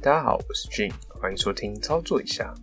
[0.00, 2.54] 大家好，我是俊，欢迎收听操作一下。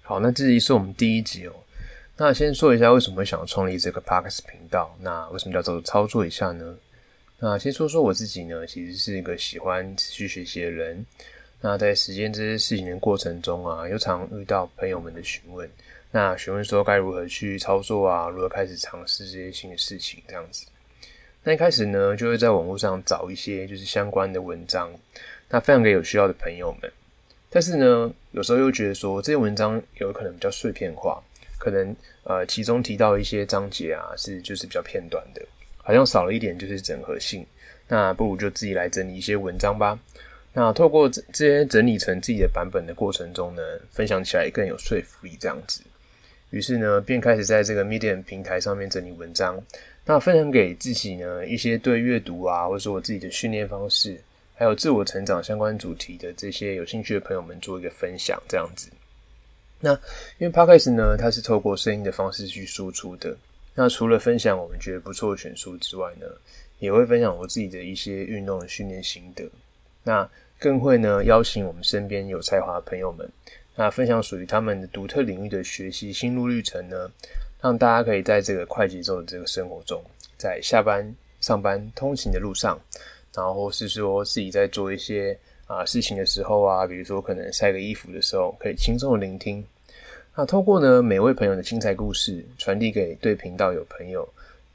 [0.00, 1.52] 好，那这里是我们第一集哦。
[2.16, 4.96] 那先说一下为什么会想创立这个 Parks 频道。
[5.00, 6.74] 那为什么叫做操作一下呢？
[7.38, 11.04] 那先说说我自己呢，其实是一个喜欢持续学习的人。
[11.60, 15.68] 那在实践这些事情的过程中啊，又常遇到朋友们的询问。
[16.14, 18.28] 那询问说该如何去操作啊？
[18.28, 20.22] 如何开始尝试这些新的事情？
[20.28, 20.64] 这样子。
[21.42, 24.92] 那一开始呢，就会在网络上找一些就是相关的文章，
[25.48, 26.88] 那分享给有需要的朋友们。
[27.50, 31.20] 但是呢，有时候又觉得说这些文章有可能比较碎片化，
[31.58, 35.42] 可能呃其中提到一些章节啊是就是比较片段的，
[35.78, 37.44] 好像少了一点就是整合性。
[37.88, 39.98] 那不如就自己来整理一些文章吧。
[40.52, 45.82] 那透过这这些整理成自己的版本的过程中呢，分享起来更有说服力这样子。
[46.54, 49.60] 于是呢，便开始在这个 Medium 平台上面整理文章，
[50.04, 54.16] 那分享给自己呢一些对阅读啊，或者说我自己的训练方式。
[54.56, 58.88] 还有自我成长相关主题的这些有兴趣的朋友们做一个分享，这样子。
[59.80, 59.90] 那
[60.38, 63.36] 因为 Podcast 呢，它是透过声音的方式去输出的。
[63.74, 66.26] 那除了分享我们觉得不错的选书之外呢，
[66.78, 69.44] 也会分享我自己的一些运动的训练心得。
[70.04, 73.28] 那更会呢邀请我们身边有才华的朋友们，
[73.76, 77.10] 那分享属于他们的独特领域的学习心路历程呢，
[77.60, 80.02] 让大家可以在这个快节奏的这个生活中，
[80.36, 82.78] 在下班、上班、通勤的路上。
[83.36, 85.36] 然后是说自己在做一些
[85.66, 89.66] 啊事情的时候啊，比如说可能晒个衣服的时候，可以轻松的聆听。
[90.36, 94.28] 那透过呢每位朋友的精彩故事，传递给对频道有朋友、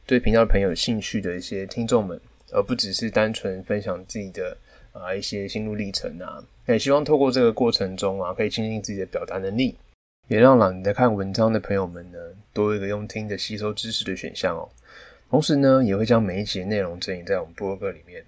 [0.06, 2.20] 对频道的朋友有兴趣的一些听众们，
[2.52, 4.58] 而不只是单纯分享自己的
[4.92, 6.44] 啊一些心路历程啊。
[6.74, 9.76] 也希望透过这个过程中啊，可以精进自己的表达能力，
[10.28, 12.18] 也让懒得看文章的朋友们呢，
[12.54, 14.70] 多一个用听的吸收知识的选项哦。
[15.30, 18.24] 同时呢，也会将每一集内容整理在我们博客里面。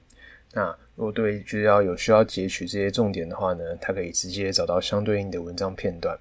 [0.53, 6.17] 那如果对觉得要有需要截取这些重点的话呢，它可以直接找到相对应的文章片段，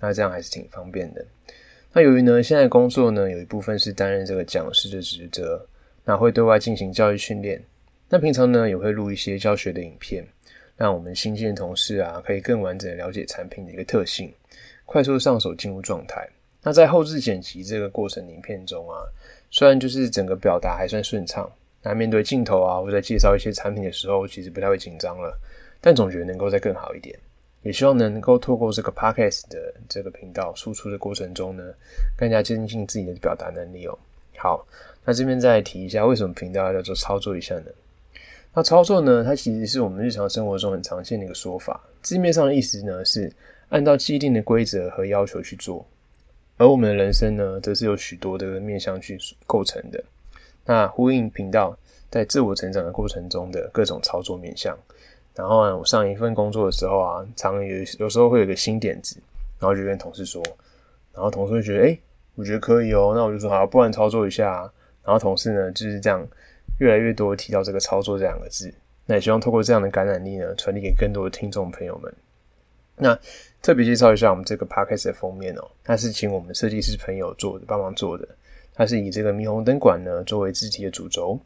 [0.00, 1.24] 那这样还是挺方便的。
[1.92, 5.66] 那由于呢，现在工作呢有一部分是担任这个讲师的职责，
[6.04, 7.62] 那会对外进行教育训练。
[8.08, 10.26] 那平常呢也会录一些教学的影片，
[10.78, 14.32] 让我们新进的同事啊可以更完整的了解产品的一个特性，
[14.86, 16.26] 快速上手进入状态。
[16.62, 19.02] 那在后置剪辑这个过程影片中啊，
[19.50, 21.50] 虽然就是整个表达还算顺畅。
[21.80, 25.38] 那面对镜头啊，或者介绍一些产品的时候，其实不太会紧张了，
[25.80, 27.16] 但总觉得能够再更好一点。
[27.62, 31.62] 也希望能够透过这个 podcast 的这个频道输出的过程中呢，
[32.16, 33.96] 更加精进自己的表达能力哦。
[34.36, 34.66] 好，
[35.04, 37.66] 那这边再提一下，为什么频道要叫做操作一下呢？
[38.54, 43.32] 那操作呢，它其实是我们日常生活中很常见的一个说法，字面上的意思呢是
[43.68, 45.86] 按照既定的规则和要求去做，
[46.56, 49.16] 而我们的人生呢，则是有许多的面向去
[49.46, 50.02] 构成的。
[50.64, 51.76] 那呼应频道
[52.10, 54.76] 在自我成长的过程中的各种操作面向，
[55.34, 59.16] 然后呢，我上一份工作的时候啊，常有有时候会有个新点子，
[59.60, 60.42] 然后就跟同事说，
[61.14, 61.98] 然后同事就觉得，哎，
[62.34, 64.68] 我觉得可以哦，那我就说好，不然操作一下。
[65.04, 66.26] 然后同事呢就是这样
[66.78, 68.72] 越来越多提到这个操作这两个字，
[69.06, 72.12] 那也希望透过这样的感染力呢，传递给更多的听众朋友们。
[72.96, 73.16] 那
[73.62, 78.26] 特别介绍一下我们这个 podcast 的封面哦，它是请我们设计师朋友做的，帮忙做的。
[78.74, 81.38] 它是以这个霓虹灯管呢作为字体的主轴，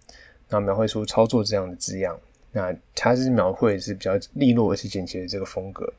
[0.48, 2.18] 那描绘出操作这样的字样。
[2.52, 5.90] 那它是描绘是比较利落而且简洁的这个风格。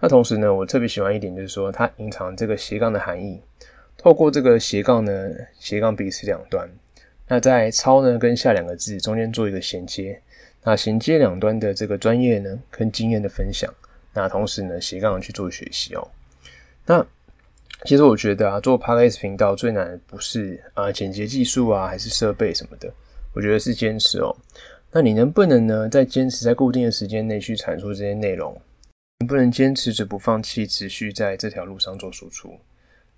[0.00, 3.40] 那同时呢，我特别喜欢一点就是说，它隐藏这个斜杠的含义。
[3.96, 6.68] 透过这个斜杠呢，斜杠彼此两端。
[7.28, 10.20] 那在超呢跟下两个字中间做一个衔接。
[10.62, 13.72] 那衔接两端的这个专业呢跟经验的分享。
[14.14, 16.08] 那同时呢，斜杠去做学习哦。
[16.86, 17.04] 那
[17.84, 22.90] 其实我觉得啊，做 Podcast 频道最难的不是啊剪辑技术啊，还是设备什么的，
[23.34, 24.34] 我觉得是坚持哦。
[24.92, 28.56] 那你能不能呢，在坚持在固定的时间内去产出这些内容？
[29.18, 32.58] 能不能坚持着不放弃，持续在这条路上做输出？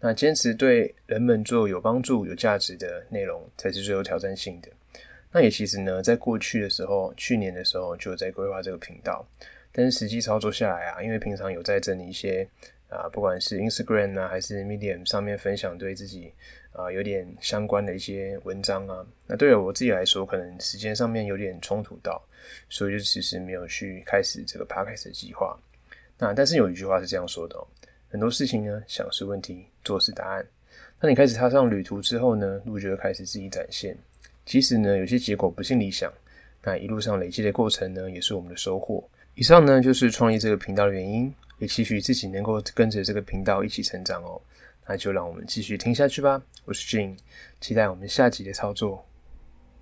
[0.01, 4.69] 那坚持对人们做有帮助、有价值的内容，才是最有挑战性的。
[5.33, 9.27] 那也其实呢，在过去的时候，去年的时候就有在规划这个频道，
[9.73, 12.49] 但是实际操作下来啊，因为平常有在整理一些。
[12.89, 16.33] 啊，不管是 Instagram 呢，还是 Medium 上面分享对自己
[16.71, 22.25] 啊有点相关的一些文章啊，那对我自己来说，可能时间上面有点冲突到，
[22.69, 25.59] 所以就迟迟没有去开始这个 Podcast 的计划。
[26.17, 27.57] 那但是有一句话是这样说的：
[28.17, 30.47] 很多事情呢，想是问题，做是答案。
[30.99, 33.95] 当你开始踏上旅途之后呢，路就会开始自己展现。
[34.47, 36.11] 即使呢有些结果不尽理想，
[36.63, 39.07] 那一路上累积的过程呢，也是我们的收获。
[39.35, 41.31] 以上呢就是创立这个频道的原因。
[41.59, 44.41] 也期许自己能够跟着这个频道一起成长哦。
[44.87, 46.43] 那就让我们继续听下去吧。
[46.65, 47.19] 我是 Jane，
[47.61, 49.06] 期待我们下集的操作。